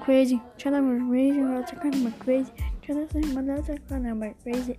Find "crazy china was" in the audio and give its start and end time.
0.00-1.00, 1.08-2.14